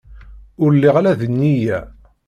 [0.63, 1.79] Ur lliɣ ara d nniya.